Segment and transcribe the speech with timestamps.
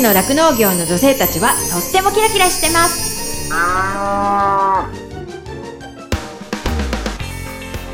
[0.00, 3.50] 勝の酪農業の女性たちはとってもキラキラしてます。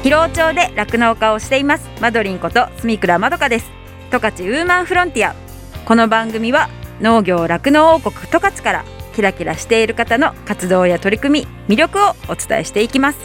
[0.02, 1.88] 広尾町で酪農家をしています。
[2.00, 3.66] マドリンこと住倉まどかです。
[4.12, 5.34] 十勝ウーマンフロンティア。
[5.84, 6.68] この番組は
[7.00, 8.84] 農業酪農王国十勝から
[9.14, 13.18] キラキラしている方の活動や取り組み魅力をお伝えしていきます。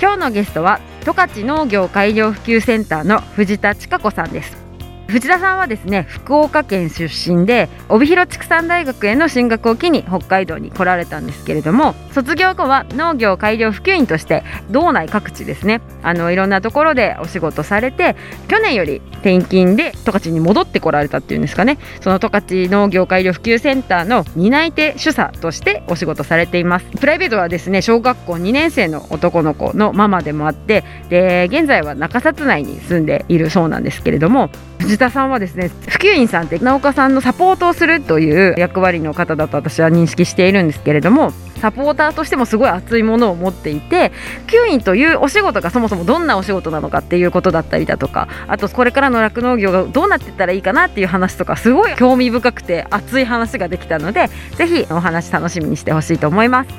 [0.00, 4.63] 今日のゲストは十勝農業改良普及センターの藤田千佳子さんです
[5.06, 18.16] 藤田さんはですね福岡県出身で帯広畜産大学への進学を機に北海道に来られたんですけれども卒業後は農業改良普及員として道内各地ですねあのいろんなところでお仕事されて
[18.48, 26.86] 去年より転勤で十勝に戻ってこられたっていうんですかねその十勝農業改良普及センターの担い手主査としてお仕事されています。
[26.98, 44.10] プライベートはですね小学校2年生の男の子のママでもあってで現在は中札内に住んでいるそうなんですけれども藤田さんはですね普及員さんって直岡さんのサポートをするという役割の方だと私は認識しているんですけれどもサポーターとしてもすごい熱いものを持っていて
[44.46, 56.70] 普及員というお仕事がそもそもどんなお仕事なのかっていうことだったりだとかあとこれからの酪農業がどうなっていったらいいかなっていう話とかすごい興味深くて熱い話ができたのでぜひお話楽しみにしてほしいと思います。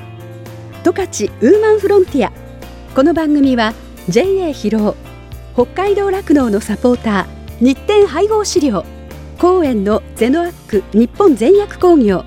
[0.84, 2.32] 十勝ウーマンフロンティア。
[2.94, 3.74] この番組は
[4.08, 4.96] JA 広尾
[5.54, 8.84] 北海道酪農のサポーター日展配合資料
[9.38, 12.24] 公園のゼノアック日本全薬工業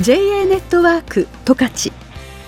[0.00, 1.92] JA ネットワーク十勝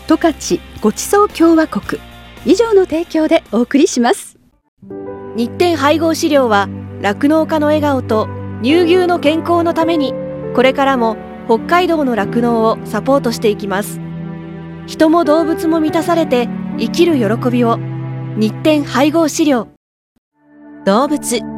[0.09, 2.01] 十勝ごちそう共和国
[2.45, 4.39] 以上の提供でお送りします。
[5.37, 6.69] 日展配合資料は
[7.01, 8.29] 酪農家の笑顔と
[8.63, 10.13] 乳牛の健康のために
[10.55, 11.17] これからも
[11.47, 14.01] 北海道の酪農をサポートしていきます。
[14.87, 17.79] 人も動物も満たされて生きる喜びを。
[18.37, 19.69] 日展配合資料。
[20.85, 21.58] 動物。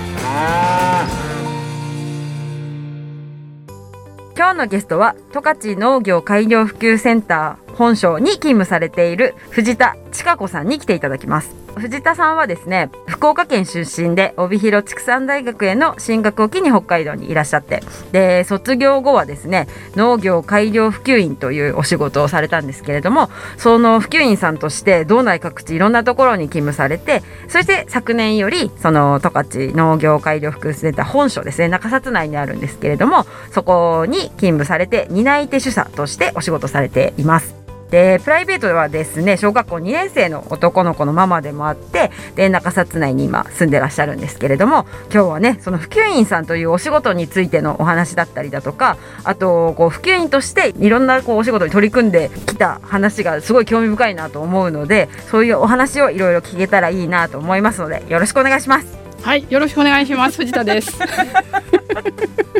[4.35, 11.60] 今日のゲストは十勝農業改良普及センター本省に勤務されている藤田千佳子さんに来ていただきます。
[11.75, 37.60] 藤田さんはですね福岡県出身で帯広畜産大学への進学を機に北海道にいらっしゃってで卒業後はですね農業改良普及員というお仕事をされたんですけれどもその普及員さんとして道内各地いろんなところに勤務されてそして昨年よりその十勝農業改良普及センター本所ですね中札内にあるんですけれどもそこに勤務されて担い手主査としてお仕事されています。
[37.91, 58.97] でプライベートではですね小学校2年生の男の子のママでもあってで中札内に今住んでらっしゃるんですけれども今日はねその普及員さんというお仕事についてのお話だったりだとかあとこう普及員としていろんなこうお仕事に取り組んできた話がすごい興味深いなと思うのでそういうお話をいろいろ聞けたらいいなと思いますのでよろしくお願いします。
[59.21, 60.37] はい、よろしくお願いします。
[60.37, 60.97] 藤田です。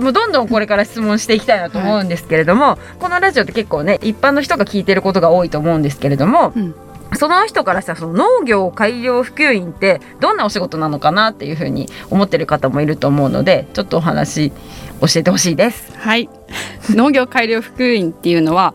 [0.00, 6.74] もうどんどんこれから質問していきたいなと思うんですけれども、このラジオって結構ね一般の人が聞いてることが多いと思うんですけれども、うん
[7.16, 14.50] その人からしたらその農業改良普及員ってどんなお仕事なのかなっていうふうに思ってる方もいると思うのでちょっとお話
[15.00, 15.92] 教えてほしいです。
[15.96, 16.28] はい、
[16.90, 18.74] 農業改良普及員っていうのは。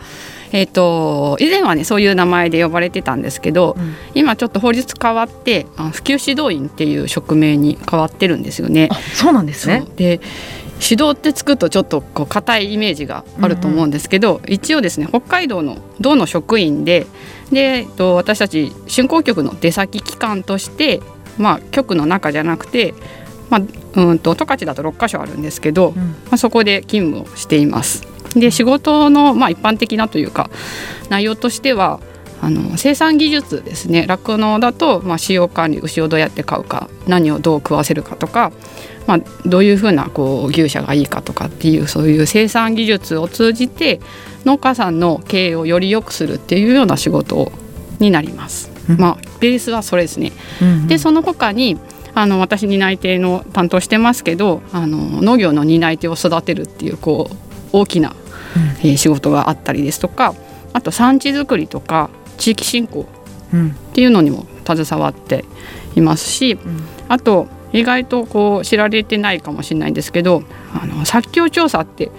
[0.52, 8.96] えー、と以前はねそういう名前で呼ばれてたんですけど、うん今ちょっと法律変わってあ普及指導員っていう職名に変わってるんですよねあ。
[9.14, 9.86] そうなんですね。
[9.96, 10.20] で
[10.82, 17.06] 指導ってつくとちょっとこう硬いイメージがあると思うんですけど、一応ですね北海道の道の職員で
[17.52, 21.02] で、えっと私たち竣工局の出先機関として、
[21.38, 22.94] まあ、局の中じゃなくて、
[23.50, 23.62] まあ、
[24.02, 25.96] うんと十勝だと6か所あるんですけど、うん。
[25.96, 28.08] まあ、そこで勤務をしています。
[28.36, 30.52] で仕事の、まあ、一般的なというか
[31.10, 32.00] 内容としては
[32.42, 34.06] あの生産技術ですね。
[34.08, 38.52] 酪農だと、まあ、使用管理牛をどうやって飼うか何をどう食わせるかとか、
[39.10, 44.00] まあ、どういうふうなこう牛舎がいいかとかっていうそういう生産技術を通じて
[44.46, 47.52] 農家さんの経営をより良くするっていうような仕事
[47.98, 48.70] になります。
[48.88, 48.98] うん。
[48.98, 50.32] まあ、ベースはそれですね。
[50.62, 51.80] うんでその他に
[52.14, 57.36] あの私担い手の担当してますけどあの農業の担い手を育てるっていうこう
[57.72, 58.16] 大きな、
[58.84, 60.36] えー仕事があったりですとか
[60.74, 63.08] あと産地づくりとか地域振興
[63.54, 63.70] うん。
[63.70, 65.46] っていうのにも携わって
[65.96, 66.60] いますし、ん。
[67.08, 70.44] あと意外とこう知られてないかもしれないんですけど
[70.74, 72.12] あの作況調査って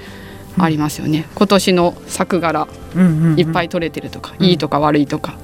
[0.59, 2.67] ありますよね、今年の作柄。
[3.37, 5.37] いっぱい取れてるとか、いいとか悪いとか。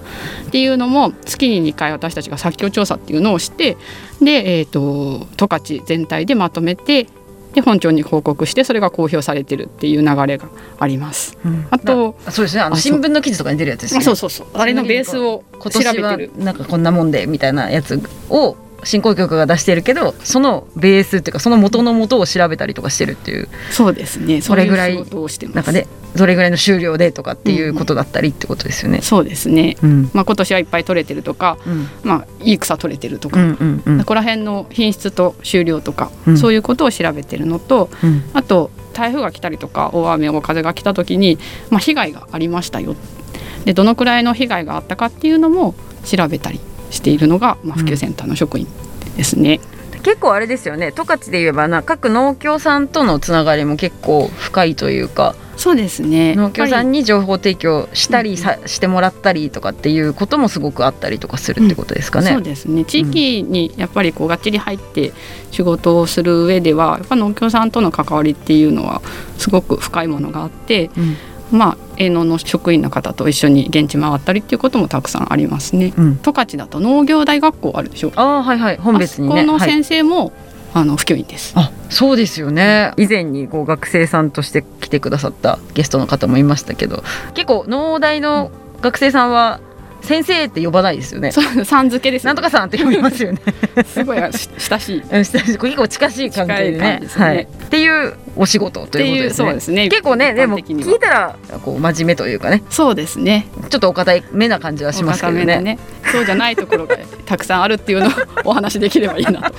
[0.48, 3.76] っていうのも月に2回私たちが作況調査っていうのをして
[4.20, 7.06] で、えー、と十勝全体でまとめて
[7.54, 10.48] で本庁に報告してそれが公表されてるっていう流れが
[10.78, 11.38] あります。
[11.70, 12.62] あとそうですね。
[12.62, 14.02] あの新聞の記事とかに出るやつですよね。
[14.02, 14.46] あそうそうそう。
[14.54, 16.32] あれのベースを今調べてる。
[16.36, 24.40] なんかこんなもんでみたいなやつを振興局が出してるけどそのベースっていうかその元の元を調べたりとかしてるっていうそうですね。
[24.40, 25.86] それぐらいなんかね
[26.16, 29.02] どれぐらいの終了でとかっていうことだったりってことですよね。
[29.02, 30.10] そうですね、うん。
[30.14, 31.88] まあ、今年はいっぱい取れてるとか、うん。
[32.02, 33.98] まあ、いい草取れてるとか、うんうんうん。
[34.00, 36.38] そこら辺の品質と収量とか、うん。
[36.38, 38.24] そういうことを調べてるのとうん。
[38.32, 41.38] あと台風が来たりとか大雨大風が来た時に、
[41.70, 42.96] まあ、被害がありましたよ。
[43.66, 45.74] でどのくらいの被害があったかっていうのも
[46.04, 48.66] 調べたりしているのが、まあ、普及センターの職員
[49.16, 49.60] ですね。
[50.02, 50.92] 結構あれですよね。
[50.92, 56.34] 十勝で言えばな各農協さんとのつながりも結構深いというかそうですね。
[56.36, 62.32] 農協さんにに情報提供したりさ、してもらったりとかっていうこともすごくあったりとかするってことですかね。
[62.32, 62.84] そうですね。
[62.84, 65.12] 地域にやっぱりこうがっちり入って
[65.50, 69.02] 仕事をする上ではやっぱ農協さんとの関わりっていうのは
[69.38, 71.16] すごく深いものがあって、うん
[71.52, 75.92] まあ営農の職員の方と一緒に現地回ったりっていうこともたくさんありますね。
[75.96, 78.12] うん十勝だと農業大学校あるでしょ。
[78.16, 79.42] ああはいはい本別にね。
[79.44, 80.32] のはい先生も、
[80.74, 81.52] あの普及員です。
[81.56, 87.02] あそうですよね以前にこう学生さんとして来てくださったゲストの方もいましたけど
[87.34, 88.50] 結構農大の
[88.82, 89.60] 学生さんは
[90.06, 91.32] 先生って呼ばないですよね。
[91.32, 93.40] そうさん付けです、なんとかさんって呼びますよね。
[93.84, 94.98] すごいし親しい。
[95.00, 97.42] っ うん結構近しい関係でねじですねはい。
[97.42, 99.46] っていうお仕事とていうことですね。
[99.46, 99.88] そうですね。
[99.88, 103.46] 結構ねでも聞いたらこう真面目というかねそうですね。
[103.68, 105.60] ちょっとお堅い目な感じはしますけどね。
[105.60, 105.78] ね。
[106.12, 108.10] そうじゃないところがたくさんあるっていうのを
[108.44, 109.54] お話しできればいいなと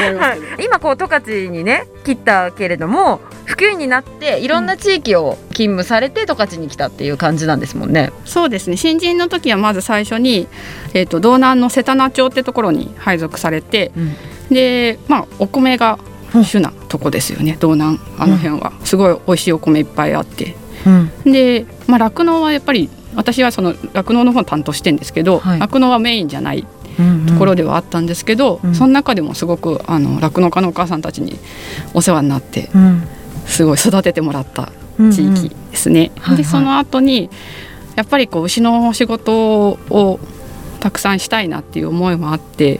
[0.00, 0.64] 思い。
[0.64, 8.12] 今こう十勝にね切ったけれども普及員になっていろんな地域を勤務されて十勝に来たっていう感じなんですもんね。
[8.24, 8.76] そうですね。
[8.76, 10.48] 新人の時はまず最初に、
[10.94, 13.92] えー、と道南の瀬田名町ってところに配属されて、
[14.50, 15.98] でまあお米が
[16.42, 17.56] 主なとこですよね。
[17.60, 20.56] 道南あの辺は、すごい美味しいお米いっぱいあって。
[21.24, 25.60] でまあ酪農はやっぱり私はその酪農の方担当してんですけどはい。
[25.60, 26.66] 酪農、はメインじゃない
[27.28, 31.38] ところではあったんですけど、うんその中でもすごくあの酪農家のお母さんたちに
[31.92, 32.70] お世話になって
[33.46, 34.72] すごい育ててもらった
[35.12, 36.12] 地域ですね。
[36.36, 37.30] でその後に
[37.96, 40.18] やっぱりこう牛の仕事を
[40.80, 42.78] たくさんしたいなっていう思いもあって、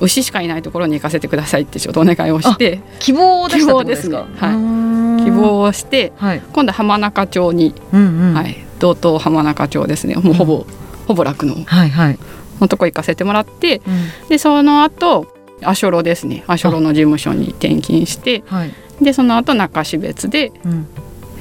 [0.00, 3.54] 牛しかいないところに行かせてくださいってちょっとお願いをして希望で。
[3.54, 4.16] 希望ですね。
[4.16, 5.24] はい。
[5.24, 6.42] 希望をしてはい。
[6.52, 8.34] 今度は浜中町に、うんうん。
[8.34, 10.16] はい、道東浜中町ですね。
[10.16, 10.66] もうほぼ、
[11.06, 11.54] ほぼ酪農。
[11.64, 12.18] はいはい。
[12.60, 13.80] のとこ行かせてもらって
[14.28, 15.32] でその後
[15.62, 16.44] アショロですね。
[16.46, 18.72] アショロの事務所に転勤してはい。
[19.02, 20.86] でその後中標別でうん。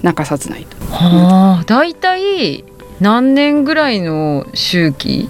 [0.02, 0.78] 中札内と。
[0.94, 2.64] はあ、だいたい
[3.00, 5.30] 何年ぐらいの周期？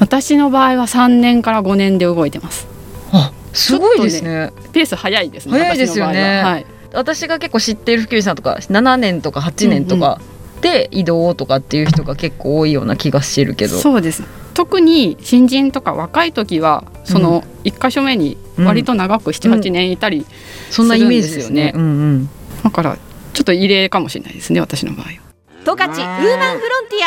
[0.00, 2.66] 私の場合は3年から5年で動いてます。
[3.12, 4.52] あ、すごいですね。
[4.72, 6.42] ペース早いですね早いですよね。
[6.42, 6.50] は。
[6.50, 10.20] はい、私が結構知ってる普及員さんとか7年とか8年とか
[10.62, 13.78] で移動とかっていう人が結構多いような気がしてるけど。
[13.78, 14.24] そうです
[14.58, 20.26] 特に新人とか若い時はその1箇所目に割と長く78年いたり、
[20.68, 21.70] そんなイメージですね。
[21.70, 22.28] するうんうん。
[22.64, 22.98] だから
[23.34, 25.12] ちょっと異例かもしれないですね私の場合は。
[25.64, 27.06] 十勝ウーマンフロンティ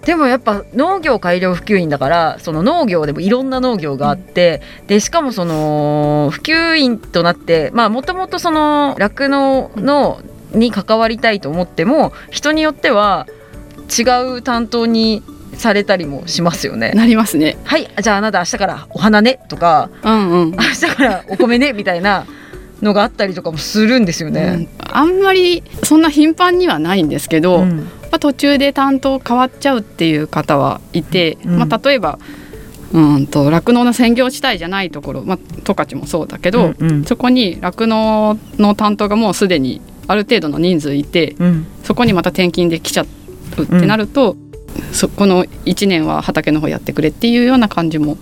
[0.00, 10.22] アでもやっぱ農業改良普及員だからその農業でもいろんな農業があって、でしかもその普及員となってまあもともとその酪農の
[10.54, 13.26] に関わりたいと思っても人によっては
[13.98, 15.22] 違う担当に
[15.56, 16.92] されたりもしますよね。
[16.92, 17.56] なりますね。
[17.64, 20.50] はいじゃああなた明日からお花ねとかうんうん。
[20.56, 22.26] 明日からお米ねみたいな
[22.80, 24.68] のがあったりとかもするんですようんね。
[24.78, 32.18] あんまりそんな頻繁にはないんですけど、うんまあ、途中で担当変わっちゃうっていう方はいて、うんまあ、例えば
[32.92, 43.06] うんと酪農の専業地帯じゃないところ、まあ、十勝もそうだけど、うんうんそこに酪農の担当がもうすでにある程度の人数いてうんそこにまた転勤できちゃ
[43.58, 44.36] うってなると、
[44.92, 48.16] そこの1年は畑の方やってくれっていうような感じも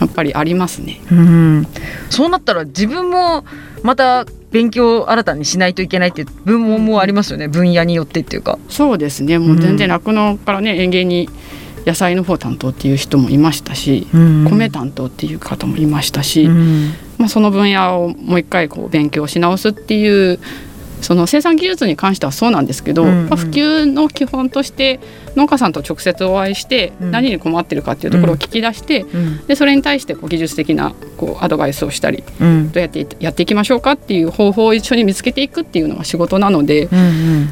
[0.00, 1.00] やっぱりありますね。
[1.10, 1.66] うん。
[2.10, 3.44] そうなったら自分も
[3.82, 7.48] また勉強を新たにしないといけないっていう部門もありますよね。
[7.48, 8.58] 分野によってっていうか。
[8.68, 9.38] そうですね。
[9.38, 11.28] もう全然酪農からね園芸に
[11.86, 16.92] 野菜の方担当っていう人もいましたし、米担当っていう方もいましたし、うん。
[17.18, 20.38] まあ、その分野をもう一回こう勉強し直すっていう
[21.00, 23.28] その生産技術に関してはそうなんですけど、うんうん。
[23.28, 25.00] まあ普及の基本として
[25.34, 27.10] 農家さんと直接お会いしてうん。
[27.10, 29.46] 何に困ってるかっていうところを聞き出して、うん。
[29.46, 32.72] でそれに対してこう技術的なこうアドバイスをしたりうん。
[32.72, 37.48] どうやってやっていきましょうかっていう方法を一緒に見つけていくっていうのが仕事なので、うん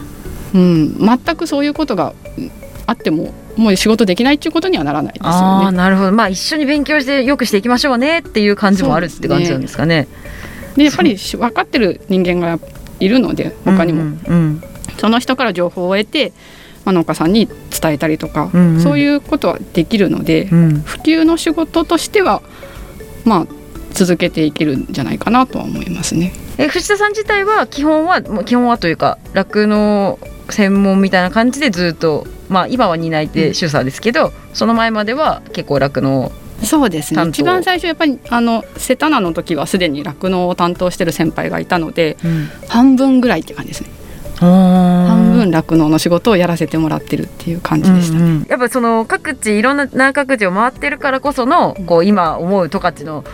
[0.55, 2.51] うん、全くそういうことがうん
[2.87, 5.77] あってももう仕事できないっていうことにはならないですよね。
[5.77, 6.13] なるほど。
[6.13, 10.09] まあ一緒に勉強してよくしていきましょうねっていう感じもあるって感じなんですかね。
[10.77, 12.59] でやっぱりし分かってる人間が
[13.01, 14.63] いるので他にも、うんうん
[14.99, 16.33] その人から情報を得て、
[16.85, 18.81] まあ、農家さんに伝えたりとか、うんうん。
[18.81, 20.65] そういうことはできるので、うん。
[20.65, 22.43] うん普及の仕事としては
[23.25, 23.47] まあ
[23.93, 26.33] 続けていけるんじゃないかなとは思いますね。
[26.59, 30.19] え藤田さん自体は基本は基本はというか酪農
[30.51, 36.31] 専門みたいな感じでずっとまあ今は担い手主査ですけど、その前までは結構酪農
[36.65, 37.23] そうですね。
[37.29, 42.17] 一番最初やっぱりあのセタナの時はすでに酪農を担当してる先輩がいたので
[42.69, 43.89] 半分ぐらいって感じですね。
[44.37, 53.25] 半半分酪農の仕事をやらせてもらってるっていう感じでしたね、やっぱその各地いろんな南各地を回ってるからこそのこう今思う十勝の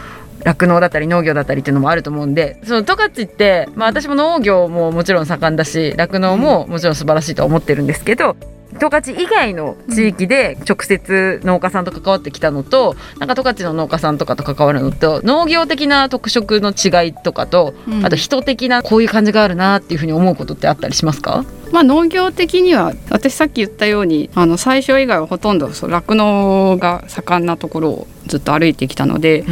[0.44, 8.36] 酪農だったり農業だったりっていうのもあると思うんでその十勝って、まあ、私も農業ももちろん盛んだし酪農ももちろん素晴らしいとは思ってるんですけど
[8.80, 18.04] 十勝以外の地域で直接農家さんと関わってきたのと、なんか十勝の農家さんとかと関わるのと農業的な特色の違いとかと、うん。
[18.04, 21.44] あと人的なこういう感じがあるなっていうふうに思うことってあったりしますか？
[21.72, 29.44] まあ、農業的には私さっき言ったようにあの最初以外はほとんど酪農が盛んなところをずっと歩いてきたので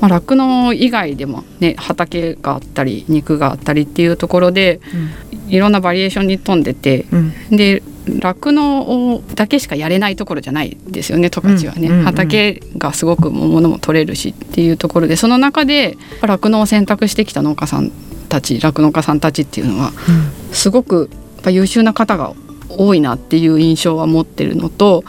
[0.00, 4.80] まあ酪農、以外でも、ね、畑があったり肉があったりっていうところで、
[5.48, 7.06] いろんなバリエーションに富んでて
[7.50, 7.82] で
[8.18, 12.04] 酪農だけしかやれないところじゃないですよね十勝はね、うんうんうん。
[12.06, 17.90] 畑がすごくもう物も取れるしっていうところでその中で酪農を選択してきた農家さん
[18.28, 19.92] たち酪農家さんたちっていうのは
[20.52, 22.34] すごくやっぱ優秀な方が
[22.68, 25.02] 多いなっていう印象は持ってるのと、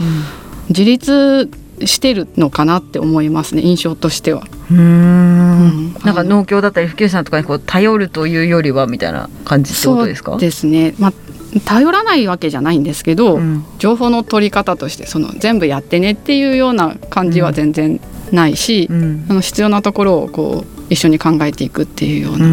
[0.70, 1.50] 自立
[1.86, 4.48] してるのかなって思いますね印象としては。
[4.72, 5.94] うん。
[6.04, 10.32] なんか農協だったり普及者さんとかにこう頼るというよりはみたいな感じってことですか？
[10.32, 11.14] そうですね、まあ、
[11.60, 13.66] 頼らないわけじゃないんですけど、うん。
[13.78, 18.00] 情報の取り方としてその全部やってねっていうような感じは全然
[18.32, 19.26] ないし、うん。
[19.30, 22.48] あの必要なところをこう一緒に考えていくっていうような、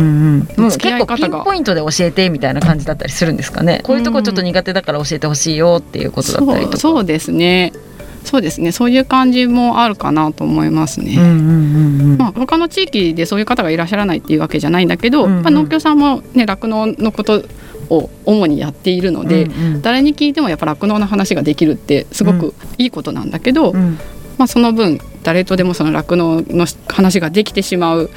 [0.57, 3.81] もう付き合い結構ピ方がンポイントで教えてみたいな感じだったりするんですかね。
[3.85, 6.77] こういうとこちょっと苦手だから教えてほしいよっていうことだったりとか。
[6.79, 7.73] そうそうですね。
[8.25, 8.73] そうですね。
[8.73, 11.15] そういう感じもあるかなと思いますね。
[11.17, 12.17] うんうんうんうん。
[12.19, 15.43] まあ、他の地域でそういう方がいらっしゃらないっていうわけじゃないんだけど、うんうん。
[15.43, 17.43] まあ、農協さんもね酪農のこと
[17.91, 19.83] を主にやっているので、うんうん。
[19.83, 23.99] 誰に聞いてもやっぱ酪農の話ができるってすごくいいことなんだけど、うん。
[24.39, 28.09] まあ、その分誰とでもその酪農の話ができてしまう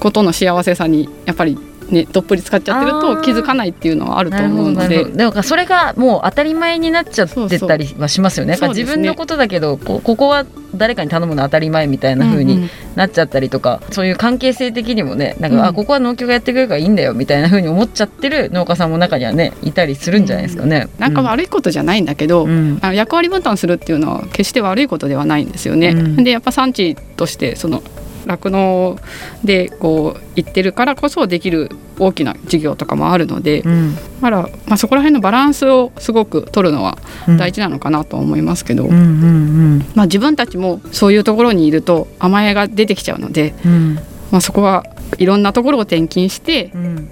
[0.00, 1.56] ことの幸せさにやっぱり
[1.90, 5.04] ねどっぷり使っちゃってると気づかないっていうのはあると思うので。
[5.04, 8.54] だからそれがもう当たり前になっちゃってたりはしますよね。
[8.54, 10.44] そうそう自分のことだけどこここは
[10.74, 15.64] 誰かに頼むの当たり前みたいな風うんうんになっちゃったりとか、そういう関係性的にもねなんか、うん。
[15.64, 20.88] あここは農協がやってくれるからいいんだよみたいな風に思っちゃってる農家さんも中にはねいたりするんじゃないですかね。
[20.98, 22.78] なんか悪いことじゃないんだけど、うん。
[22.82, 25.88] あの役割分担するっていうのは決して悪いことではないんですよね。
[25.88, 26.24] うん。
[26.24, 27.82] でやっぱ産地としてその
[28.26, 28.98] 酪農
[29.44, 33.94] でこう行ってるからこそできる大きな事業とかもあるので、うん。
[33.94, 36.98] だから、まあ、そこら辺のバランスをすごく取るのは
[37.38, 43.94] 大事なのかなと思いますけど、まあ、自分たちもそういうところにいると甘えが出てきちゃうので、うん。
[44.30, 44.84] まあ、そこは
[45.18, 47.10] いろんなところを転勤してうん。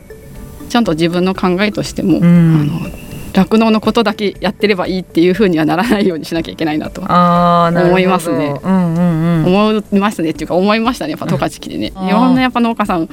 [0.69, 2.25] ちゃんと自分の考えとしても、うん。
[2.25, 3.08] あの
[3.39, 7.03] 酪農のことだけやってればいいっていうふうにはならないようにしなきゃいけないなと。
[7.03, 8.55] 思いますね。
[8.63, 9.55] うんうんうん。
[9.55, 11.13] 思いますねっていうか思いましたね。
[11.13, 13.09] やっぱ 十勝来てね、うんいろんなやっぱ農家さん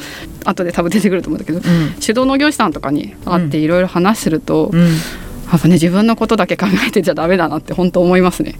[0.46, 1.96] 後で多分出てくると思うんだけどうん。
[2.00, 4.82] 手動農業士さんとかに会っていろいろ話すると、うん。
[4.86, 8.56] やっぱね自分のことだけ考えてちゃダメだなって本当思いますね。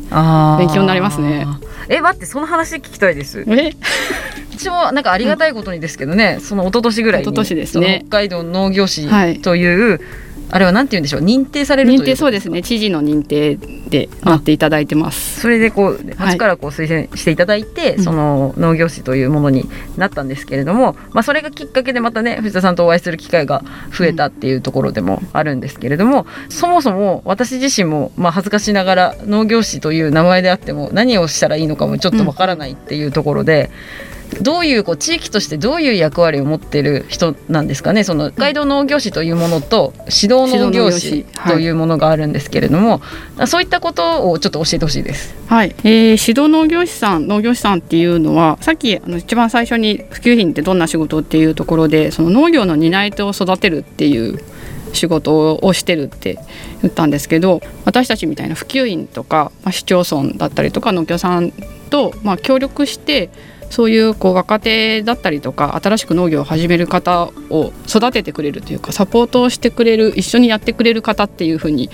[0.60, 1.48] 勉強になりますね。
[1.90, 3.44] え待ってその話聞きたいです。
[3.48, 3.72] え？
[4.58, 8.04] 私もなんかありがたいことにですけどね、その一昨年ぐらいに一昨年ですね。
[8.08, 9.40] 北海道農業士はい。
[9.42, 10.00] という、
[10.52, 11.22] あれはなんて言うんでしょう？
[11.22, 12.62] 認定される認定そうですね。
[12.62, 15.42] 知事の認定でなっていただいてます。
[15.42, 16.06] それでこうはい。
[16.18, 18.04] 町からこう推薦していただいて、うん。
[18.04, 33.72] その農業士というものになったんですけれども、まあ、それがきっかけでまたね藤田さんとお会いする機会が増えたっていうところでもあるんですけれども、そもそも私自身も、まあ、恥ずかしながら農業士という名前であっても何をしたらいいのかもちょっとわからないっていうところで。
[34.42, 38.04] どういうこう地域としてどういう役割を持ってる人なんですかね？
[38.04, 43.02] その北海道農業士というものと指導農業士というものがあるんですけれども、
[43.48, 45.36] そういったことをちょっと教えてほしいです。
[45.48, 54.40] はい、えー、指導農業士さん農業士さんっていうのはさっきあの一番最初に普及品ってどんな仕事っていうところでその農業の担い手を育てるっていう
[54.96, 56.40] 仕事をしてるって
[56.82, 61.52] 言ったんですけど私たちみたいな普及員とか、まあ、市町村だったりとか農協さん
[61.90, 63.30] と、まあ、協力して
[63.70, 71.90] そういうこう若手だったりとか新しく農業を始める方を育ててくれるというかサポートをしてくれる一緒にやってくれる方っていうふうに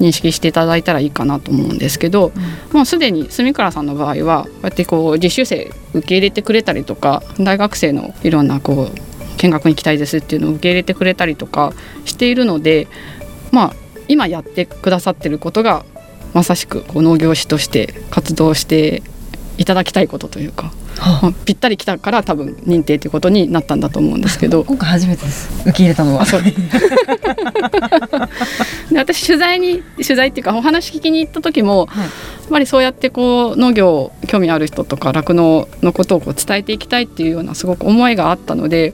[0.00, 2.32] 認識していただいたらいいかなと思うんですけど、
[2.72, 11.72] もうすでに住倉さんの場合はこうやってこう実習生受け入れてくれたりとか大学生のいろんなこう見学に行きたいですっていうのを受け入れてくれたりとか
[12.04, 12.88] しているので
[13.52, 13.74] まあ
[14.08, 15.84] 今やってくださってることが
[16.34, 19.02] まさしくこう農業士として活動して
[19.56, 20.72] いただきたいことというか、
[21.44, 24.64] ぴったりきたから多分認定ということになったんだと思うんですけど。
[24.68, 25.50] 今回初めてです。
[25.62, 26.26] 受け入れたのは。
[26.26, 26.42] そう。
[28.90, 32.04] で私取材に取材っていうかお話聞きに行った時も、はい。
[32.04, 38.92] やっぱりそうやってこう農業興味ある人とか酪農のことをこう伝えていきたいっていうようなすごく思いがあったので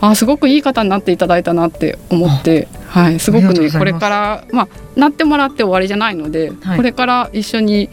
[0.00, 6.76] あすごくいい方になっていただいたなって思って、はい、すごくねこれから、まあ、なってもらって終わりじゃないので、はい。
[6.76, 7.88] これから一緒に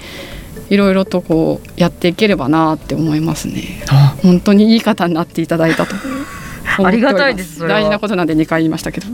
[0.74, 3.86] いろいろとこうやっていければなって思いますね。
[4.24, 5.96] 本当にいい方になっていただいたと。
[6.84, 9.08] ありがたいです大事なことなんで2回言いましたけど。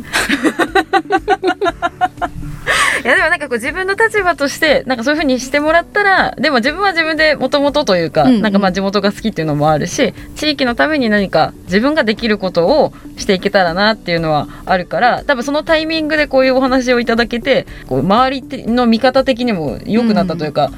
[3.04, 20.72] いやでもなんかこう自分の立場としてなんかそういうふうにしてもらったらでも自分は自分でもともとというか、うんうんなんかまあ地元が好きっていうのもあるし地域のために何か自分ができることをしていけたらなっていうのはあるから多分そのタイミングでこういうお話をいただけてこう周りの見方的にも良くなったというか、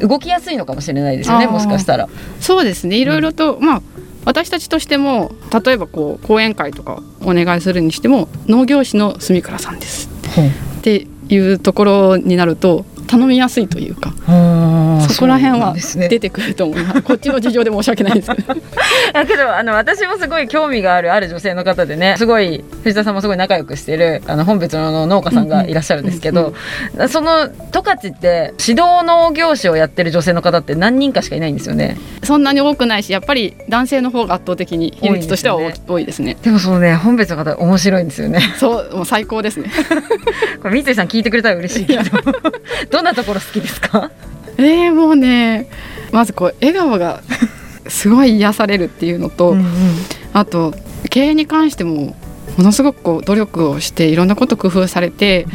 [0.00, 2.08] 動きやすいのかもしれないですよねもしかしたら。
[2.40, 2.96] そうですね。
[2.96, 3.82] いろいろと、まあ
[4.24, 5.32] 私たちとしても
[5.64, 10.08] 例えばこう講演会とかお願いするにしても農業士の住倉さんです。
[10.78, 14.14] っていうところになると頼みやすいというか
[15.14, 15.74] そこら辺は
[16.08, 17.02] 出てくると思います。
[17.02, 18.54] こっちの事情で申し訳ないです けど。
[19.12, 26.54] だけどあの私もすごい興味があるある女性の方でねすごい藤田さんもすごい仲良くしてるあの本別の農家さんがいらっしゃるんですけど、
[27.08, 36.36] その十勝って指導農業士をやってる女性の方って何人かしかいないんですよねそんなに多くないし、やっぱり男性の方が圧倒的に比率としては多いです多いですね。
[36.42, 39.70] でもそのね本別の方面白いんですよねそう、もう最高ですね。
[40.62, 42.02] これ三井さん聞いてくれたら嬉しいけど
[42.90, 44.10] どんなところ好きですか？
[44.58, 45.68] えー、もうね、
[46.12, 47.22] まずこう笑顔が
[47.88, 49.56] すごい癒されるっていうのと、
[50.32, 50.74] あと
[51.10, 52.16] 経営に関しても
[52.56, 55.46] ものすごくこう努力をしていろんなこと工夫されて、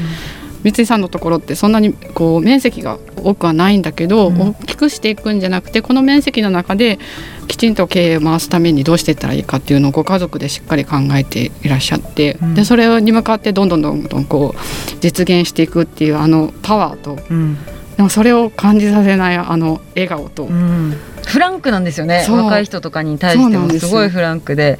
[0.63, 4.39] 三井さんのところってそんなにこう面積が多くはないんだけど、うん。
[4.39, 6.99] 大きくしていくんじゃなくてこの面積の中で
[7.47, 12.53] きちんと経営を回すためにどうしていったらいいかっていうのをご家族でしっかり考えていらっしゃって、うん。
[12.55, 14.59] でそれに向かってどんどんどんどんこう
[14.99, 17.57] 実現していくっていうあのパワーとうん
[17.99, 20.95] でもそれを感じさせないあの笑顔と、うん。
[21.27, 22.25] フランクなんですよね。
[22.29, 24.79] 若い人とかに対してもすごいフランクで。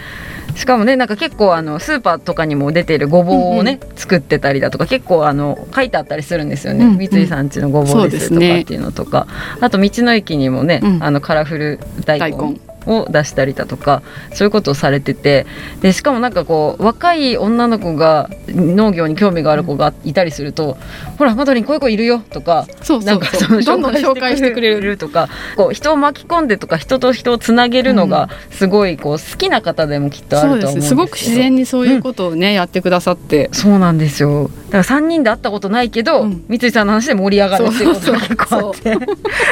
[0.55, 6.91] しかもねなんか結構あのスーパーとかにも出てるごぼうをね、作ってたりだとか結構あの書いてあったりするんですよね、うん。
[6.91, 9.27] うん三井さんちのごぼうですとかっていうのとか、
[9.59, 11.03] あと道の駅にもね、うん。
[11.03, 12.31] あのカラフル大根。
[12.31, 15.45] 大根を出したりだとかそういうことをされてて
[15.81, 20.77] でしかもなんかこう若い女の子が農業に興味がある子がいたりすると
[21.17, 24.89] 「ほらマドリンこういう子いるよ」とかそうそうなんかそのどんどん紹介してくれる。
[24.99, 30.85] とかこう人を巻き込んでとか人と人をつなげるのがすごいこう好きな方でもきっとあると思うんですけど。
[30.87, 30.95] す。
[30.95, 33.49] ごく自然にそういうことをね、やってくださって。
[33.51, 36.45] そうなんですよだから3人で会ったことないけど、うん。
[36.47, 38.95] 三井さんの話で盛り上がるっていうことが結構あって。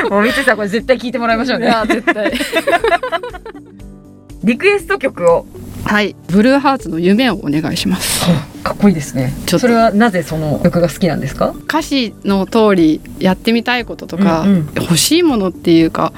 [0.10, 1.74] もう三井さんこれ絶対聞いてもらいましょうね。
[1.88, 2.34] 絶対。
[4.44, 5.46] リクエスト曲を。
[5.84, 6.16] はい。
[6.28, 8.26] ブルーハーツの夢をお願いします。
[8.64, 9.34] かっこいいですね。
[9.48, 14.70] それはなぜその曲が好きなんですか、歌詞の通りやってみたいこととか、うんうん。
[14.76, 16.12] 欲しいものっていうか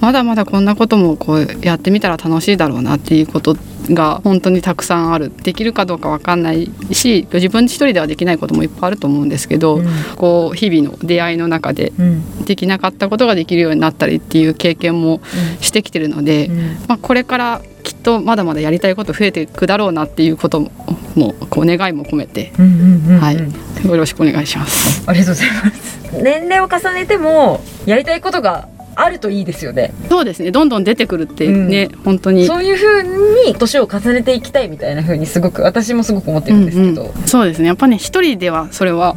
[0.00, 3.56] まだまだこんなこともこうやってみたら楽しいだろうなっていうこと
[3.90, 5.32] が本当にたくさんある。
[5.42, 9.86] できるかどうかわかんないし自分一人ではできないこともいっぱいあると思うんですけど、うん。
[10.16, 12.44] こう日々の出会いの中でうん。
[12.44, 15.20] できなかったことができるようになったりっていう経験も
[15.60, 16.50] してきてるので、
[16.88, 23.20] まあ、これからきっとまだまだやりたいこと増えていくだろうなっていうこともこう願いも込めて、うんうんうんうん。
[23.20, 25.02] はい、よろしくお願いします。
[25.06, 25.98] ありがとうございます。
[26.22, 29.92] 年齢を重ねてもやりたいことがあるといいですよね。
[30.08, 30.50] そうですね。
[30.50, 32.46] どんどん出てくるってね、本当に。
[32.46, 33.02] そういう風
[33.46, 37.14] に年を重ねていきたいみたいな風にすごく私もすごく思ってるんですけど、うんうん。
[37.26, 37.68] そうですね。
[37.68, 39.16] やっぱね一人ではそれは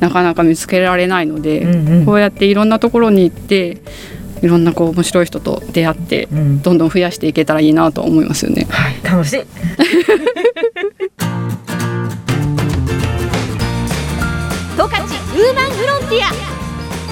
[0.00, 2.06] なかなか見つけられないので、うんうん。
[2.06, 3.78] こうやっていろんなところに行って
[4.42, 6.62] いろんなこう面白い人と出会って、うん。
[6.62, 8.66] どんどん増やしていけたらいいなと思いますよね。
[8.68, 8.96] はい。
[9.02, 9.40] 楽しい。
[14.76, 16.53] 十勝ウーマンフロンティア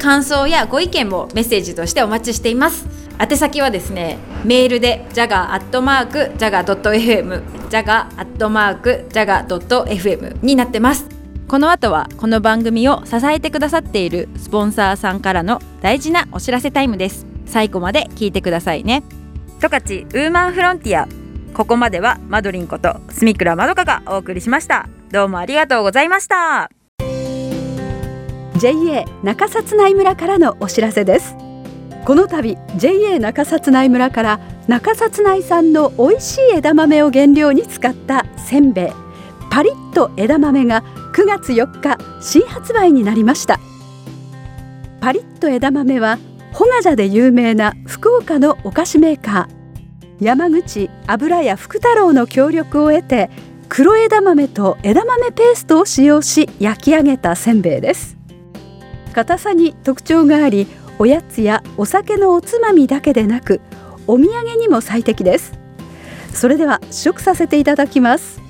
[0.00, 2.86] 感想やご意見もメッセージとしてお待ちしています。
[3.20, 11.06] 宛先はですねメールで jaga.jaga.fm jaga.jaga.fm になってます。
[11.46, 17.26] この後はこの番組を支えてくださっているスポンサーさんからの大事なお知らせタイムです。
[17.46, 19.02] 最後まで聞いてくださいね。
[19.60, 21.06] 十勝ウーマンフロンティア
[21.54, 24.88] ここまではマドリンこと住倉まどかがお送りしました。
[25.10, 26.81] どうもありがとうございました。
[28.62, 31.34] JA 中札内村からのお知らせです。
[32.04, 38.92] この度 JA 中札内村から中札内産の美味しい枝豆を原料に使ったせんべい
[39.50, 43.58] パリッと枝豆が9月4日新発売になりました。
[45.00, 46.20] パリッと枝豆は
[46.52, 50.24] ホガジャで有名な福岡のお菓子メーカー。
[50.24, 53.28] 山口油屋福太郎の協力を得て
[53.68, 58.21] 黒枝豆と枝豆ペーストを使用し焼き上げたせんべいです。
[59.12, 60.66] 硬さに特徴があり
[60.98, 63.60] おやつやお酒のおつまみだけでなく
[64.06, 65.52] お土産にも最適です。
[66.32, 68.40] それでは試食させていただきます。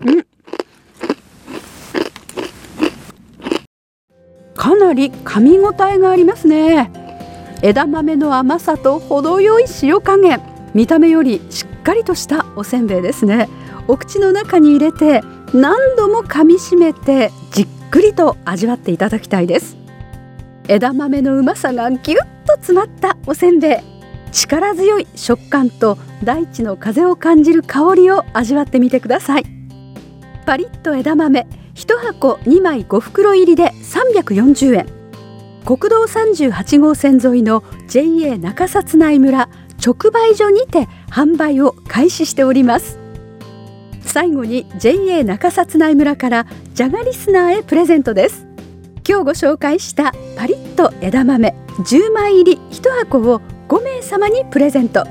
[0.00, 0.26] うん。
[4.54, 6.90] かなり噛み応えがありますね。
[7.62, 10.40] 枝豆の甘さと程よい塩加減
[10.74, 13.48] 見た目よりしっかりとしたおせんべいですね。
[13.88, 15.22] お口の中に入れて
[15.56, 19.78] 何度も噛みしめてじっくりと味わっていただきたいです。
[20.68, 29.44] 枝豆のうまさがぎゅっと詰まったおせんべい力強い食感と大地の風を感じる香りを味わってみてください。
[30.44, 34.86] パリッと枝豆1箱2枚5袋入りで340円。
[35.64, 39.48] 国道38号線沿いの JA 中札内村
[39.82, 43.05] 直売所にて販売を開始しております。
[44.16, 48.46] 最後に JA 中札内村からジャガリスナーへプレゼントです。
[49.06, 55.04] 今日ご紹介したパリッと枝豆10枚入り1箱を5名様にプレゼント。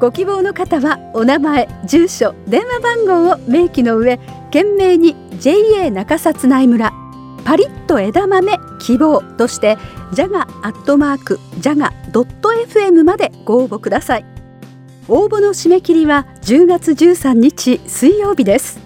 [0.00, 6.90] ご希望の方はお名前住所電話番号を明記の上懸命に JA 中札内村
[7.44, 9.76] パリッと枝豆希望として
[10.14, 14.37] ジャガアットマークジャガドット FM までご応募ください。
[15.10, 18.78] 応募の締め切りは10月13日水曜日です。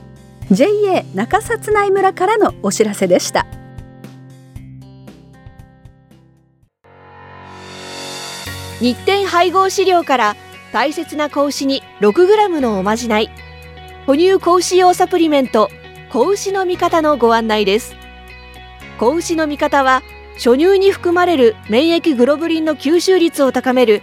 [0.53, 3.45] JA 中札内村からのお知らせでした。
[8.81, 10.37] 日展配合飼料から
[10.73, 13.29] 大切な子牛に 6g のおまじない。
[14.07, 15.71] 哺乳子牛用サプリメント
[16.13, 17.97] 子牛の味方のご案内です。
[18.97, 20.03] 子牛の味方は
[20.35, 24.03] 初乳に含まれる免疫グロブリンの吸収率を高める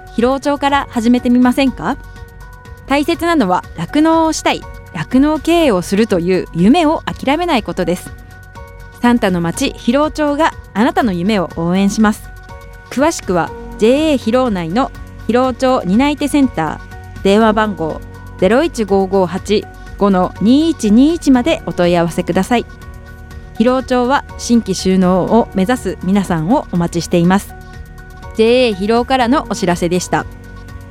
[0.15, 1.97] 広尾町から始めてみませんか？
[2.87, 4.61] 大切なのは酪農をしたい
[4.93, 8.11] 酪農経営をするという夢を諦めないことです。
[9.01, 12.29] サンタの町広尾町があなたの夢を応援します。
[12.89, 14.91] 詳しくは JA 広尾内の
[15.27, 18.01] 広尾町担い手センター電話番号
[18.39, 22.65] 015585の2121までお問い合わせください。
[23.57, 27.55] 広尾町は新規収納を目指す皆さんをお待ちしています。
[28.41, 30.25] JA 広尾からのお知らせでした。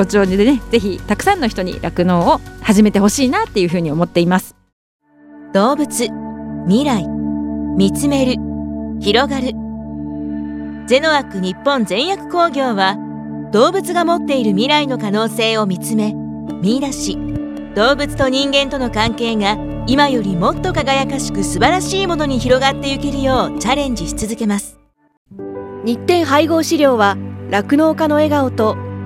[0.00, 4.56] 尾町でねぜひたくさんの人に酪農を始めてほしいなっていうふうに思っています。
[5.52, 6.08] 動物
[6.66, 7.08] 未来
[7.76, 8.34] 見つめる
[9.00, 9.52] 広がる。
[10.86, 12.96] ゼノアック日本全薬工業は
[13.52, 16.14] 動物が持っている未来の可能性を見つめ
[16.62, 17.18] 見出し。
[17.74, 19.56] 動物と人間との関係が
[19.86, 24.78] 今よりもっと輝かしく素晴らしいものに広がっていけるようチャレンジし続けます。
[25.84, 27.16] 日展配合飼料は
[27.50, 28.76] 酪農家の笑顔と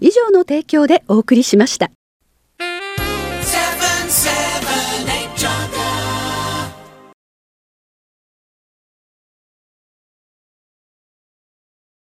[0.00, 1.90] 以上の提供でお送りしました。